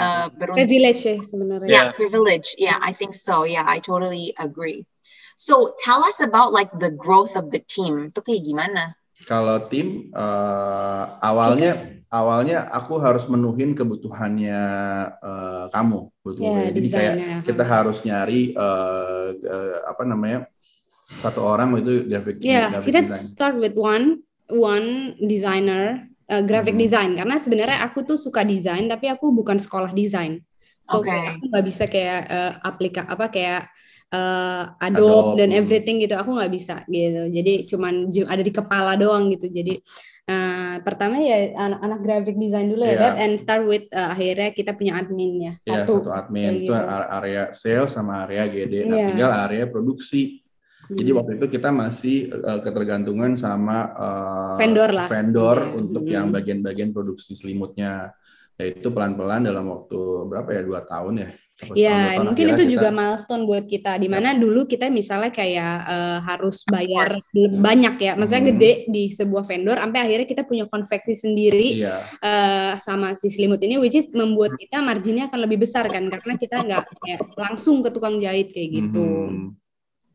[0.00, 1.68] uh, privilege ya sebenarnya.
[1.68, 2.56] Yeah, privilege.
[2.56, 3.44] Yeah, I think so.
[3.44, 4.88] Yeah, I totally agree.
[5.36, 8.08] So tell us about like the growth of the team.
[8.08, 8.96] Itu kayak gimana?
[9.28, 14.60] Kalau tim uh, awalnya awalnya aku harus menuhin kebutuhannya
[15.22, 17.14] uh, kamu, betul yeah, Jadi kayak
[17.46, 20.50] kita harus nyari uh, uh, apa namanya
[21.22, 23.24] satu orang itu graphic, yeah, graphic kita design.
[23.30, 26.84] start with one one designer uh, graphic hmm.
[26.84, 27.10] design.
[27.18, 30.42] Karena sebenarnya aku tuh suka desain tapi aku bukan sekolah desain.
[30.86, 31.38] So okay.
[31.38, 33.70] aku nggak bisa kayak uh, aplika apa kayak
[34.10, 35.38] uh, Adobe, Adobe.
[35.38, 36.14] dan everything gitu.
[36.18, 37.30] Aku nggak bisa gitu.
[37.30, 39.46] Jadi cuman ada di kepala doang gitu.
[39.46, 39.78] Jadi
[40.28, 42.94] uh, pertama ya anak-anak graphic design dulu yeah.
[42.94, 46.52] ya Beb, and start with uh, akhirnya kita punya adminnya iya, satu, yeah, satu admin.
[46.62, 46.74] Itu gitu.
[47.18, 49.08] area sales sama area GD nah yeah.
[49.10, 50.41] tinggal area produksi
[50.94, 51.18] jadi hmm.
[51.18, 55.06] waktu itu kita masih uh, ketergantungan sama uh, vendor lah.
[55.08, 55.80] Vendor hmm.
[55.80, 58.14] untuk yang bagian-bagian produksi selimutnya.
[58.60, 61.28] Yaitu pelan-pelan dalam waktu berapa ya dua tahun ya.
[61.72, 63.96] Ya, mungkin itu kita, juga milestone buat kita.
[63.96, 64.38] Di mana ya.
[64.38, 68.50] dulu kita misalnya kayak uh, harus bayar banyak ya, maksudnya hmm.
[68.54, 72.02] gede di sebuah vendor, sampai akhirnya kita punya konveksi sendiri ya.
[72.18, 76.34] uh, sama si selimut ini, which is membuat kita marginnya akan lebih besar kan, karena
[76.34, 76.84] kita nggak
[77.38, 79.06] langsung ke tukang jahit kayak gitu.
[79.32, 79.61] Hmm.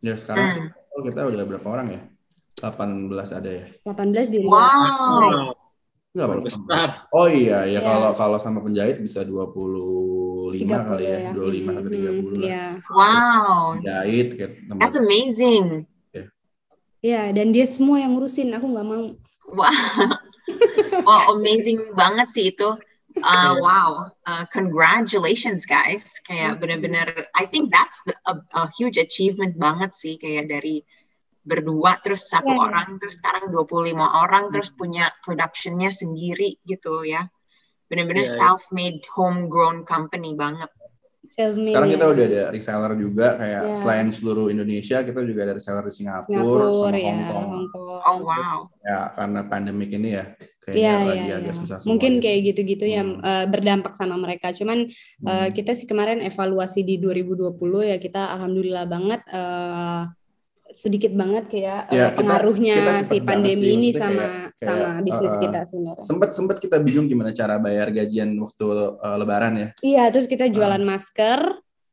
[0.05, 0.55] Ya sekarang hmm.
[0.55, 0.65] sih
[0.97, 2.01] oh, kita udah berapa orang ya?
[2.57, 3.65] 18 ada ya?
[3.86, 5.53] 18 di Wow.
[6.17, 6.89] Enggak besar.
[7.13, 7.81] Oh iya, ya yeah.
[7.86, 11.31] kalau kalau sama penjahit bisa 25 kali ya, ya.
[11.38, 12.47] 25 hmm, sampai 30 hmm, lah.
[12.49, 12.71] Yeah.
[12.89, 13.77] Wow.
[13.77, 14.81] Penjahit kayak tempat.
[14.81, 15.86] That's amazing.
[16.17, 16.25] Ya,
[17.05, 19.13] yeah, dan dia semua yang ngurusin, aku nggak mau.
[19.53, 20.17] Wow.
[21.05, 22.73] wow, amazing banget sih itu.
[23.23, 26.17] Uh, wow, uh, congratulations guys.
[26.25, 30.86] Kayak bener-bener, I think that's the, a, a huge achievement banget sih kayak dari
[31.47, 32.63] berdua terus satu yeah.
[32.67, 37.25] orang terus sekarang 25 orang terus punya productionnya sendiri gitu ya.
[37.88, 40.67] Bener-bener yeah, self-made homegrown company banget.
[41.34, 43.78] Sekarang kita udah ada reseller juga kayak yeah.
[43.78, 47.48] selain seluruh Indonesia kita juga ada reseller di Singapura, Singapura sama ya, Hong Kong.
[47.48, 48.02] Hong Kong.
[48.08, 48.58] Oh wow.
[48.86, 50.26] Ya karena pandemik ini ya
[50.63, 51.60] kayaknya yeah, lagi yeah, agak yeah.
[51.60, 51.92] susah semua.
[51.96, 52.96] Mungkin kayak gitu-gitu hmm.
[52.96, 54.52] yang uh, berdampak sama mereka.
[54.52, 55.28] Cuman hmm.
[55.28, 57.56] uh, kita sih kemarin evaluasi di 2020
[57.88, 60.12] ya kita alhamdulillah banget uh,
[60.75, 64.32] sedikit banget kayak Ya, uh, kita- pengaruhnya kita si banget pandemi sih, ini sama kayak-
[64.58, 66.03] kayak, sama bisnis uh, kita sebenarnya.
[66.03, 68.65] Sempat sempat kita bingung gimana cara bayar gajian waktu
[68.97, 69.67] uh, lebaran ya.
[69.80, 71.39] Iya, terus kita jualan masker,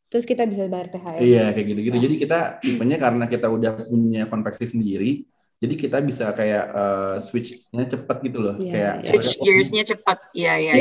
[0.08, 1.20] terus kita bisa bayar THR.
[1.20, 1.96] Iya kayak gitu-gitu.
[1.98, 5.26] Jadi kita tipenya karena kita udah punya konveksi sendiri,
[5.58, 8.54] jadi kita bisa kayak uh, switch-nya cepet gitu loh.
[8.58, 9.06] Iya, kayak iya.
[9.10, 10.18] Switch gearsnya cepat.
[10.34, 10.72] Iya, iya,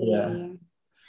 [0.00, 0.24] Iya,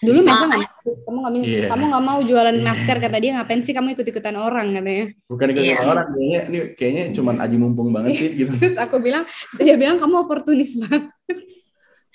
[0.05, 0.13] iya.
[0.13, 0.45] iya, Iya.
[0.45, 0.45] iya.
[0.45, 1.67] Dulu Ah, nggak mau, kamu nggak mau, Iya.
[1.73, 5.05] kamu nggak mau jualan masker kata dia ngapain sih kamu ikut ikutan orang katanya.
[5.25, 5.77] Bukan ikut Iya.
[5.81, 8.51] orang kayaknya ini kayaknya cuman aji mumpung banget sih gitu.
[8.61, 9.23] Terus aku bilang,
[9.57, 11.09] dia bilang kamu oportunis banget.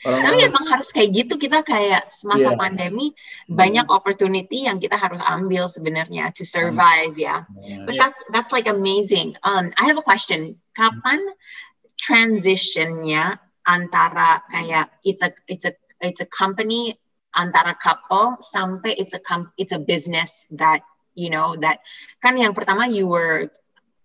[0.01, 2.57] Orang Tapi emang harus kayak gitu kita kayak semasa Iya.
[2.57, 3.13] pandemi
[3.53, 7.45] banyak opportunity yang kita harus ambil sebenarnya to survive ya.
[7.85, 9.37] But that's that's like amazing.
[9.45, 10.57] Um, I have a question.
[10.73, 11.21] Kapan
[12.01, 13.37] transitionnya
[13.69, 16.97] antara kayak it's a it's a it's a company
[17.37, 19.23] antara couple sampai it's a
[19.55, 20.83] it's a business that
[21.15, 21.83] you know that
[22.19, 23.51] kan yang pertama you were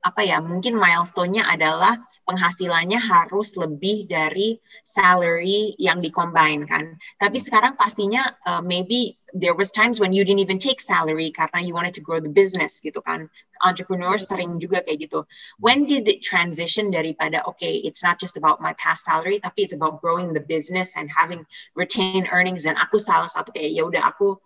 [0.06, 1.98] apa ya mungkin milestone-nya adalah
[2.30, 7.02] penghasilannya harus lebih dari salary yang dikombine kan.
[7.18, 11.58] Tapi sekarang pastinya uh, maybe there was times when you didn't even take salary karena
[11.66, 13.26] you wanted to grow the business gitu kan.
[13.66, 15.26] Entrepreneur sering juga kayak gitu.
[15.58, 19.74] When did it transition daripada okay it's not just about my past salary tapi it's
[19.74, 21.42] about growing the business and having
[21.74, 24.38] retained earnings dan aku salah satu kayak ya udah aku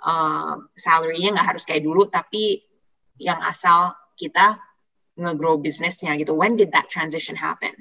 [0.00, 2.64] uh, salary-nya nggak harus kayak dulu tapi
[3.20, 4.56] yang asal kita
[5.14, 7.72] nge-grow bisnisnya gitu when did that transition happen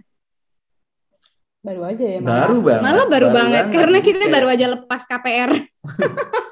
[1.63, 2.19] Baru aja ya.
[2.19, 2.84] Baru banget.
[2.84, 5.52] Malah baru, banget, karena Jadi kita kayak- baru aja lepas KPR.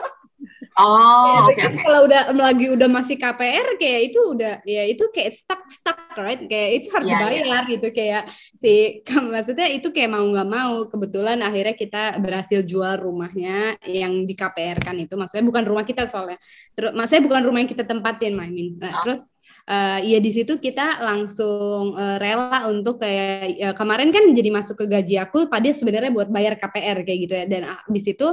[0.80, 5.04] oh oke Ya, oke Kalau udah lagi udah masih KPR kayak itu udah ya itu
[5.12, 8.24] kayak stuck stuck right kayak itu harus Iya, dibayar gitu kayak
[8.56, 9.04] si
[9.36, 14.80] maksudnya itu kayak mau nggak mau kebetulan akhirnya kita berhasil jual rumahnya yang di KPR
[14.80, 16.40] kan itu maksudnya bukan rumah kita soalnya
[16.72, 18.80] terus maksudnya bukan rumah yang kita tempatin I mean.
[18.80, 19.04] Nah, Oh.
[19.04, 19.20] terus
[19.68, 24.76] eh, ya di situ kita langsung eh, rela untuk kayak ya, kemarin kan jadi masuk
[24.82, 28.28] ke gaji aku padahal sebenarnya buat bayar KPR kayak gitu ya dan ah, di situ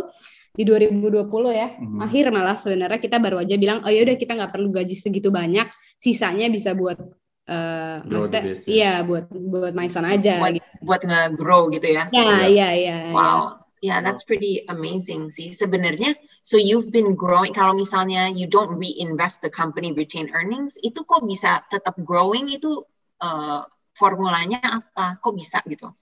[0.53, 2.01] di 2020 ya Mhm.
[2.03, 5.31] akhir malah sebenarnya kita baru aja bilang oh ya udah kita nggak perlu gaji segitu
[5.31, 8.69] banyak sisanya bisa buat Grow the maksudnya business.
[8.69, 10.69] iya buat buat Maison aja buat gitu.
[10.85, 13.57] buat nge-grow gitu ya ya iya iya Wow.
[13.79, 15.55] Yeah, that's pretty amazing sih.
[15.55, 21.07] Sebenarnya, so you've been growing, kalau misalnya you don't reinvest the company retain earnings, itu
[21.07, 22.83] kok bisa tetap growing itu
[23.23, 23.63] uh,
[23.95, 25.23] formulanya apa?
[25.23, 25.95] Kok bisa gitu?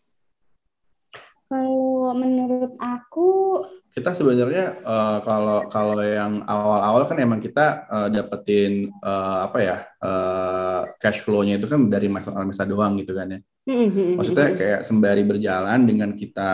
[1.47, 3.29] Kalau menurut aku
[3.95, 9.77] kita sebenarnya eh, kalau kalau yang awal-awal kan emang kita eh, dapetin eh, apa ya
[10.03, 13.41] eh, cash flow-nya itu kan dari masa masa doang gitu kan ya.
[13.67, 16.51] Maksudnya kayak sembari berjalan dengan kita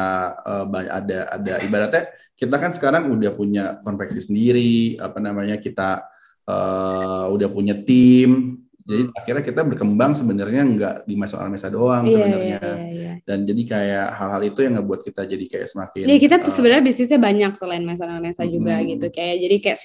[0.65, 6.09] ba- ada ada ibaratnya kita kan sekarang udah punya konveksi sendiri, apa namanya kita
[6.49, 8.62] eh, udah punya tim.
[8.83, 12.59] Jadi akhirnya kita berkembang sebenarnya nggak di masa masa doang iya sebenarnya.
[12.59, 16.37] iya iya Dan jadi kayak hal-hal itu yang ngebuat kita jadi kayak semakin Ya kita
[16.43, 18.87] eh, sebenarnya bisnisnya banyak selain Maison Mesa juga Mhm.
[18.91, 19.79] gitu kayak jadi kayak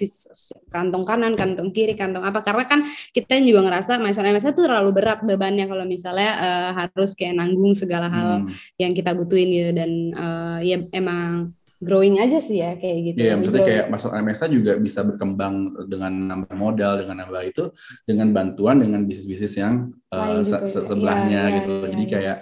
[0.74, 2.80] kantong kanan, kantong kiri, kantong apa karena kan
[3.14, 7.78] kita juga ngerasa Maison Mesa tuh terlalu berat bebannya kalau misalnya eh, harus kayak nanggung
[7.78, 8.82] segala hal hmm.
[8.82, 13.20] yang kita butuhin gitu dan eh, ya emang growing aja sih ya kayak gitu.
[13.22, 15.56] Iya, maksudnya Grow- kayak masuk MSA juga bisa berkembang
[15.90, 17.63] dengan nambah modal, dengan nambah itu,
[18.06, 19.76] dengan bantuan dengan bisnis-bisnis yang
[20.13, 20.88] uh, se- gitu se- ya.
[20.90, 21.72] sebelahnya Iya, gitu.
[21.74, 22.12] iya, Jadi iya.
[22.13, 22.38] kayak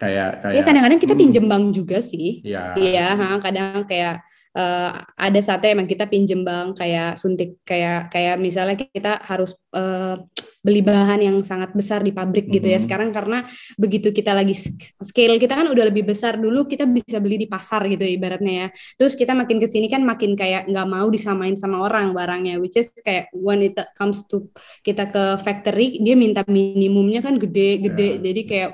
[0.00, 2.42] kayak Ya kayak kadang-kadang kita hmm, pinjem bank juga sih.
[2.42, 2.60] Iya.
[2.74, 3.06] Iya,
[3.44, 4.14] kadang kayak
[4.56, 10.14] eh, ada saatnya emang kita pinjem bank kayak suntik kayak kayak misalnya kita harus eh,
[10.60, 12.76] beli bahan yang sangat besar di pabrik gitu ya.
[12.78, 12.84] Mhm.
[12.84, 13.48] Sekarang karena
[13.80, 14.56] begitu kita lagi
[15.00, 18.52] scale kita kan udah lebih besar dulu kita bisa beli di pasar gitu ya ibaratnya
[18.52, 18.66] ya.
[19.00, 22.76] Terus kita makin ke sini kan makin kayak nggak mau disamain sama orang barangnya which
[22.76, 24.48] is kayak when it comes to
[24.84, 28.20] kita ke factory dia minta minimumnya kan gede-gede.
[28.20, 28.30] Ya.
[28.30, 28.70] Jadi kayak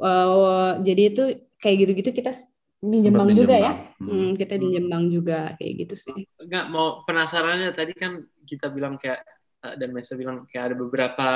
[0.00, 1.24] eh, jadi itu
[1.60, 2.32] kayak gitu-gitu kita
[2.78, 3.72] minjem bank juga ya.
[3.98, 4.08] Hmm.
[4.08, 6.14] Hmm, kita pinjem bank juga kayak gitu sih.
[6.38, 9.20] nggak mau penasarannya tadi kan kita bilang kayak
[9.64, 11.28] eh, dan Mesa bilang kayak ada beberapa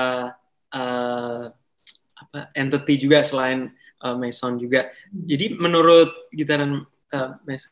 [0.71, 1.45] eh,
[2.23, 4.91] apa entity juga selain eh, Maison juga.
[5.11, 6.83] Jadi menurut kita dan
[7.13, 7.69] eh, Mesa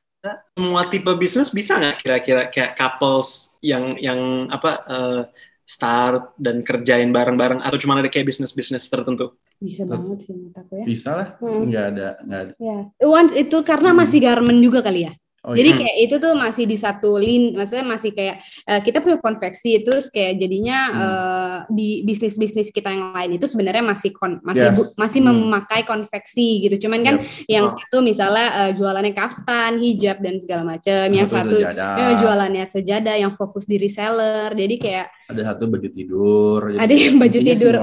[0.52, 5.22] semua tipe bisnis bisa nggak kira-kira kayak couples yang yang apa eh,
[5.64, 9.38] start dan kerjain bareng-bareng atau cuma ada kayak bisnis-bisnis tertentu?
[9.62, 10.84] Bisa banget sih menurut aku ya.
[10.88, 11.68] Bisa lah, Hmm.
[11.70, 12.52] nggak ada nggak ada.
[12.58, 13.98] Ya, once itu karena Hmm.
[14.02, 15.12] masih garment juga kali ya.
[15.40, 15.78] Oh, Jadi iya.
[15.80, 20.12] kayak itu tuh masih di satu lin, maksudnya masih kayak eh, kita punya konveksi terus
[20.12, 21.00] kayak jadinya Hmm.
[21.00, 24.76] eh, di bisnis-bisnis kita yang lain itu sebenarnya masih kon, masih Yes.
[24.76, 25.32] bu- masih Hmm.
[25.40, 26.84] memakai konveksi gitu.
[26.84, 27.48] Cuman kan Yep.
[27.48, 27.72] yang Oh.
[27.72, 31.94] satu misalnya eh, jualannya kaftan, hijab dan segala macam, yang Satu satu sejadah.
[31.96, 34.52] eh, jualannya sejadah yang fokus di reseller.
[34.52, 36.60] Jadi kayak ada satu baju tidur.
[36.74, 37.74] jadi ada yang baju tidur.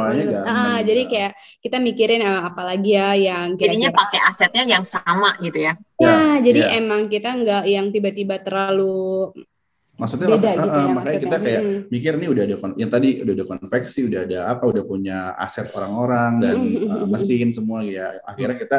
[0.46, 1.10] Ah, jadi ya.
[1.10, 1.32] kayak
[1.64, 5.74] kita mikirin eh, apalagi ya yang Jadinya kira-kira pakai asetnya yang sama gitu ya.
[5.98, 6.70] Ya, Ya, jadi ya.
[6.84, 9.32] emang kita nggak yang tiba-tiba terlalu
[9.98, 11.22] maksudnya beda mak- gitu ah, ya makanya maksudnya.
[11.26, 11.80] kita kayak Mm.
[11.90, 15.68] mikir nih udah ada yang tadi udah ada konveksi, udah ada apa, udah punya aset
[15.74, 16.86] orang-orang dan Mm.
[16.88, 18.22] uh, mesin semua ya.
[18.24, 18.78] Akhirnya kita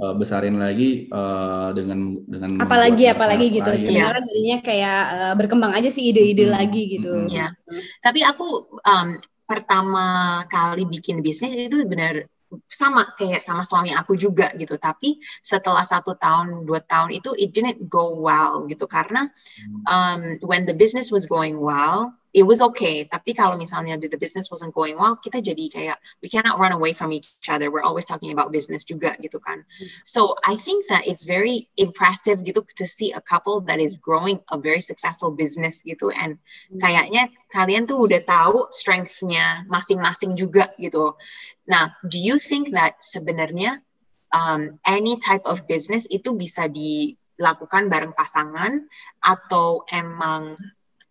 [0.00, 3.70] uh, besarin lagi uh, dengan dengan apalagi membuat apalagi gitu.
[3.70, 3.82] lain.
[3.84, 6.56] Sebenarnya jadinya kayak eh, berkembang aja sih ide-ide Mm-mm.
[6.56, 7.12] lagi gitu.
[7.28, 7.52] Iya.
[8.00, 8.46] Tapi aku
[8.80, 9.08] um,
[9.44, 10.06] pertama
[10.48, 12.24] kali bikin bisnis itu benar
[12.68, 14.74] sama kayak sama suami aku juga gitu.
[14.80, 19.28] Tapi setelah satu tahun dua tahun itu it didn't go well gitu karena
[19.88, 23.06] um, when the business was going well it was okay.
[23.06, 26.90] Tapi kalau misalnya the business wasn't going well, kita jadi kayak we cannot run away
[26.90, 27.70] from each other.
[27.70, 29.62] We're always talking about business juga gitu kan.
[30.02, 34.42] So I think that it's very impressive gitu to see a couple that is growing
[34.50, 36.42] a very successful business gitu and
[36.82, 41.14] kayaknya kalian tuh udah tahu strength-nya masing-masing juga gitu.
[41.64, 43.82] Nah, do you think that sebenarnya
[44.30, 48.86] um, any type of business itu bisa dilakukan bareng pasangan
[49.22, 50.54] atau emang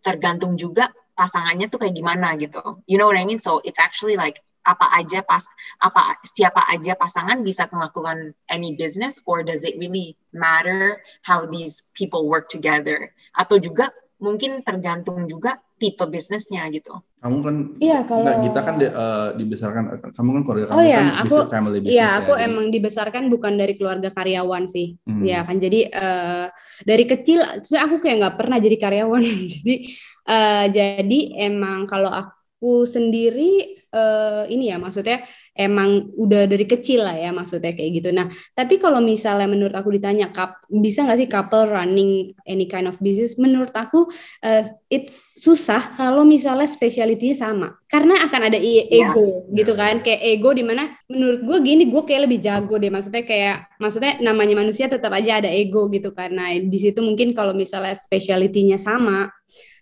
[0.03, 2.83] tergantung juga pasangannya tuh kayak gimana gitu.
[2.87, 3.43] You know what I mean?
[3.43, 5.43] So it's actually like apa aja pas
[5.83, 11.83] apa siapa aja pasangan bisa melakukan any business or does it really matter how these
[11.91, 13.91] people work together atau juga
[14.23, 16.95] mungkin tergantung juga tipe bisnisnya gitu.
[17.19, 19.83] Kamu kan Iya, kalau- enggak, kita kan di- eh, dibesarkan
[20.15, 22.43] kamu kan keluarga kamu Oh iya, kan aku- bisnis- family business Iya, ya, aku jadi-
[22.47, 24.87] emang dibesarkan bukan dari keluarga karyawan sih.
[25.03, 25.21] Hmm.
[25.21, 26.45] Ya kan, jadi eh,
[26.81, 29.23] dari kecil sebenarnya aku kayak nggak pernah jadi karyawan.
[29.59, 29.75] jadi
[30.23, 35.21] eh, jadi emang kalau aku sendiri eh, ini ya maksudnya
[35.53, 38.09] emang udah dari kecil lah ya maksudnya kayak gitu.
[38.09, 38.25] Nah,
[38.57, 42.97] tapi kalau misalnya menurut aku ditanya kap bisa nggak sih couple running any kind of
[42.97, 43.37] business?
[43.37, 44.09] Menurut aku
[44.41, 47.77] eh, it susah kalau misalnya specialty-nya sama.
[47.85, 49.13] Karena akan ada Iya.
[49.13, 49.81] ego gitu Iya.
[49.81, 53.69] kan, kayak ego di mana menurut gue gini gue kayak lebih jago deh maksudnya kayak
[53.77, 58.81] maksudnya namanya manusia tetap aja ada ego gitu karena di situ mungkin kalau misalnya specialty-nya
[58.81, 59.29] sama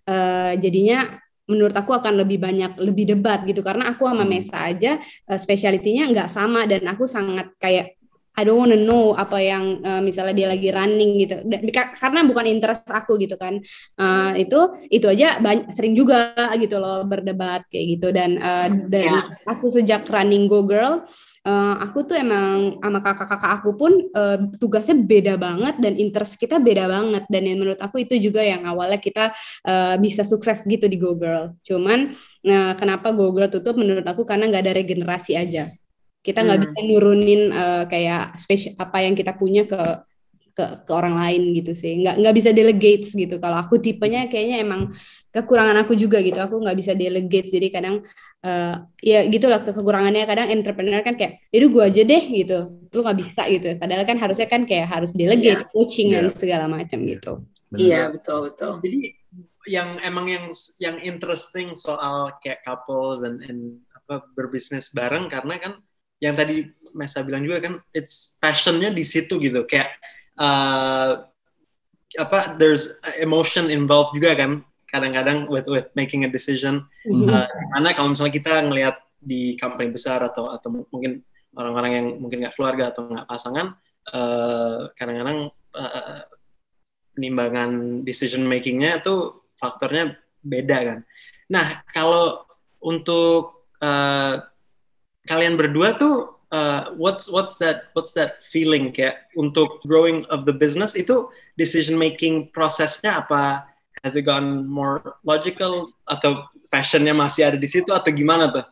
[0.03, 1.15] eh, jadinya
[1.51, 3.59] menurut aku akan lebih banyak lebih debat gitu.
[3.59, 4.31] Karena aku sama Hmm.
[4.31, 4.91] Mesa aja
[5.27, 7.99] specialty-nya nggak sama dan aku sangat kayak
[8.31, 11.43] I don't wanna know apa yang eh, misalnya dia lagi running gitu.
[11.43, 13.59] Dan- ka- karena bukan interest aku gitu kan.
[13.99, 18.07] Eh, itu itu aja banyak, sering juga gitu loh berdebat kayak gitu.
[18.15, 19.19] Dan eh, dan Ya.
[19.43, 21.03] aku sejak running Go Girl
[21.47, 26.55] eh, aku tuh emang sama kakak-kakak aku pun eh, tugasnya beda banget dan interest kita
[26.61, 27.23] beda banget.
[27.33, 29.33] Dan yang menurut aku itu juga yang awalnya kita
[29.67, 31.57] eh, bisa sukses gitu di Go Girl.
[31.67, 32.13] Cuman
[32.45, 35.71] nah, kenapa Go Girl tutup menurut aku karena nggak ada regenerasi aja.
[36.25, 36.65] Kita nggak Hmm.
[36.69, 39.77] bisa nurunin eh, kayak spesial apa yang kita punya ke
[40.51, 41.91] ke ke orang lain gitu sih.
[42.03, 43.35] Nggak nggak bisa delegate gitu.
[43.43, 44.81] Kalau aku tipenya kayaknya emang
[45.31, 46.37] kekurangan aku juga gitu.
[46.43, 47.95] Aku nggak bisa delegate jadi kadang
[48.41, 50.25] eh, ya gitulah ke- kekurangannya.
[50.25, 52.59] Kadang entrepreneur kan kayak itu gua aja deh gitu.
[52.91, 53.77] Lu nggak bisa gitu.
[53.77, 56.35] Padahal kan harusnya kan kayak harus delegate coaching dan Iya.
[56.35, 57.45] segala macam gitu.
[57.71, 58.83] Iya betul betul.
[58.83, 58.99] Jadi
[59.69, 60.45] yang emang yang
[60.81, 65.73] yang interesting soal kayak couples dan and apa berbisnis bareng karena kan
[66.19, 66.65] yang tadi
[66.97, 69.63] Mesa bilang juga kan it's passionnya di situ gitu.
[69.63, 69.95] Kayak
[70.35, 71.23] uh,
[72.19, 72.91] apa there's
[73.23, 77.31] emotion involved juga kan kadang-kadang with with making a decision Mhm.
[77.31, 81.23] uh, gimana kalau misalnya kita ngelihat di company besar atau atau mungkin
[81.55, 83.75] orang-orang yang mungkin nggak keluarga atau nggak pasangan
[84.11, 86.23] uh, kadang-kadang uh,
[87.15, 90.99] penimbangan decision makingnya tuh faktornya beda kan.
[91.51, 92.43] Nah kalau
[92.81, 94.41] untuk uh,
[95.29, 100.55] kalian berdua tuh uh, what's what's that what's that feeling kayak untuk growing of the
[100.55, 103.69] business itu decision making prosesnya apa
[104.01, 108.65] has it gone more logical atau passionnya masih ada di situ atau gimana tuh?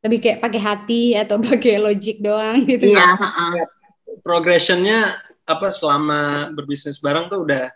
[0.00, 3.04] lebih kayak pakai hati atau pakai logic doang gitu Iya.
[3.20, 3.52] ha-ha.
[4.24, 5.12] Progressionnya
[5.44, 7.68] apa selama berbisnis bareng tuh udah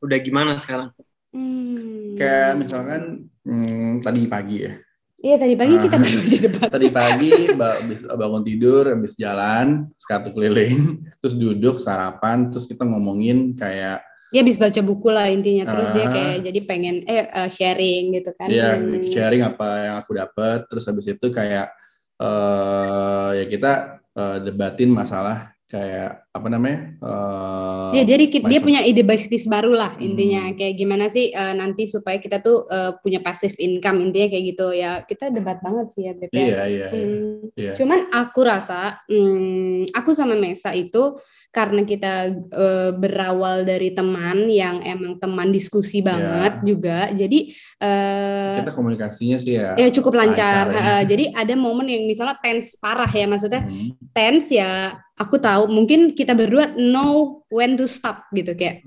[0.00, 0.88] udah gimana sekarang?
[1.30, 2.16] Hmm.
[2.16, 3.02] Kayak misalkan
[3.44, 4.72] hmm, tadi pagi ya.
[5.16, 6.00] iya tadi pagi kita Ah.
[6.00, 12.48] baru aja debat Tadi pagi habis bangun tidur, habis jalan, sekatu keliling, terus duduk sarapan,
[12.48, 14.00] terus kita ngomongin kayak
[14.36, 16.12] dia habis baca buku lah intinya terus dia Ah.
[16.12, 19.00] kayak jadi pengen eh eh, sharing gitu kan ya Hmm.
[19.08, 21.72] sharing apa yang aku dapat, terus habis itu kayak
[22.20, 23.72] eh ya kita
[24.12, 26.94] eh, debatin masalah kayak apa namanya?
[27.02, 30.54] Uh, ya jadi dia punya ide bisnis baru lah intinya hmm.
[30.54, 34.70] kayak gimana sih uh, nanti supaya kita tuh uh, punya passive income intinya kayak gitu
[34.70, 36.30] ya kita debat banget sih ya Beb.
[36.30, 36.38] Ya.
[36.38, 37.34] Iya iya, hmm.
[37.58, 37.72] iya.
[37.74, 41.18] Cuman aku rasa hmm, aku sama Mesa itu
[41.56, 46.66] karena kita uh, berawal dari teman yang emang teman diskusi banget yeah.
[46.68, 47.38] juga jadi
[47.80, 50.84] uh, kita komunikasinya sih ya ya cukup lancar, lancar ya.
[50.84, 54.12] uh, jadi ada momen yang misalnya tense parah ya maksudnya hmm.
[54.12, 58.84] tense ya aku tahu mungkin kita berdua know when to stop gitu kayak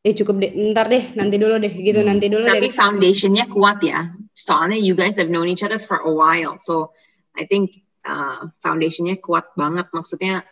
[0.00, 2.08] eh cukup deh ntar deh nanti dulu deh gitu hmm.
[2.08, 2.72] nanti dulu tapi deh.
[2.72, 6.96] foundationnya kuat ya soalnya you guys have known each other for a while so
[7.36, 10.48] I think uh, foundationnya kuat banget maksudnya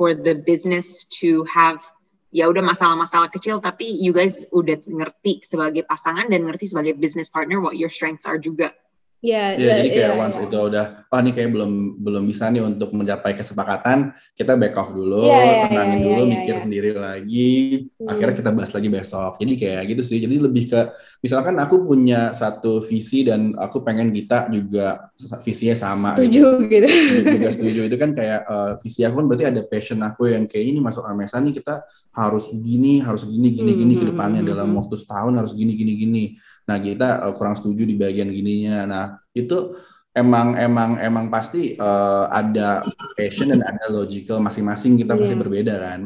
[0.00, 1.84] for the business to have
[2.32, 7.28] ya udah masalah-masalah kecil tapi you guys udah ngerti sebagai pasangan dan ngerti sebagai business
[7.28, 8.72] partner what your strengths are juga.
[9.20, 10.46] Ya, yeah, yeah, jadi kayak yeah, once yeah.
[10.48, 14.96] itu udah, oh ini kayak belum belum bisa nih untuk mencapai kesepakatan, kita back off
[14.96, 16.62] dulu, yeah, yeah, tenangin yeah, dulu, yeah, mikir yeah.
[16.64, 17.52] sendiri lagi,
[18.00, 18.08] hmm.
[18.08, 19.36] akhirnya kita bahas lagi besok.
[19.36, 20.18] Jadi kayak gitu sih.
[20.24, 20.80] Jadi lebih ke,
[21.20, 25.12] misalkan aku punya satu visi dan aku pengen kita juga
[25.44, 26.10] visinya sama.
[26.16, 26.88] Setuju gitu.
[26.88, 26.88] gitu.
[27.36, 30.64] Juga setuju itu kan kayak uh, visi aku kan berarti ada passion aku yang kayak
[30.64, 31.84] ini masuk Amesa nih kita
[32.16, 34.78] harus gini, harus gini, gini, gini hmm, ke depannya hmm, dalam hmm.
[34.80, 36.24] waktu setahun harus gini, gini, gini.
[36.64, 38.88] Nah kita uh, kurang setuju di bagian gininya.
[38.88, 39.78] Nah itu
[40.10, 42.82] emang emang emang pasti uh, ada
[43.14, 45.42] passion dan ada logical masing-masing kita pasti yeah.
[45.42, 46.00] berbeda kan.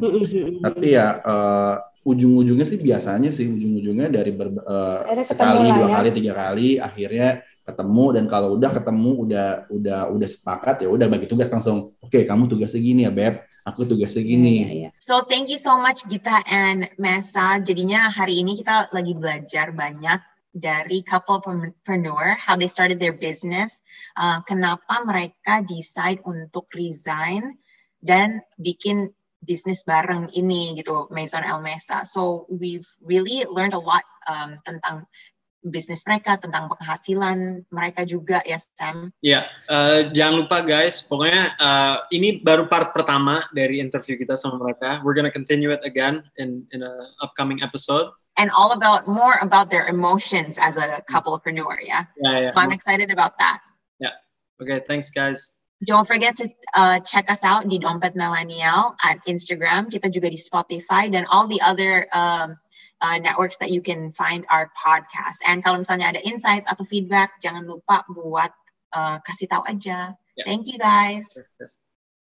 [0.61, 5.95] Tapi ya uh, ujung-ujungnya sih biasanya sih ujung-ujungnya dari ber, uh, sekali dua ya.
[5.99, 11.09] kali tiga kali akhirnya ketemu dan kalau udah ketemu udah udah udah sepakat ya udah
[11.09, 14.61] bagi tugas langsung oke okay, kamu tugas segini ya beb aku tugas segini.
[14.61, 14.93] Yeah, yeah, yeah.
[15.01, 17.57] So thank you so much Gita and Mesa.
[17.65, 20.21] Jadinya hari ini kita lagi belajar banyak
[20.55, 23.83] dari couple entrepreneur, how they started their business,
[24.15, 27.59] uh, kenapa mereka decide untuk resign
[27.99, 29.11] dan bikin
[29.45, 32.07] bisnis bareng ini gitu, Maison El Mesa.
[32.07, 35.05] So we've really learned a lot um, tentang
[35.65, 39.11] bisnis mereka, tentang penghasilan mereka juga ya Sam.
[39.25, 44.61] Ya, uh, jangan lupa guys, pokoknya uh, ini baru part pertama dari interview kita sama
[44.61, 45.01] mereka.
[45.01, 46.93] We're gonna continue it again in in a
[47.25, 51.79] upcoming episode and all about more about their emotions as a couplepreneur.
[51.83, 52.05] Yeah.
[52.17, 52.41] Yeah.
[52.41, 52.47] yeah.
[52.47, 53.61] So I'm excited about that.
[53.99, 54.17] Yeah.
[54.61, 54.81] Okay.
[54.87, 55.53] Thanks, guys.
[55.85, 59.93] Don't forget to uh, check us out di Dompet Millennial at Instagram.
[59.93, 62.57] Kita juga di Spotify dan all the other um,
[63.03, 65.45] uh, networks that you can find our podcast.
[65.45, 68.55] And kalau misalnya ada insight atau feedback, jangan lupa buat
[68.97, 70.17] uh, kasih tahu aja.
[70.41, 70.47] Yeah.
[70.49, 71.29] Thank you guys.
[71.37, 71.73] Yes, yes.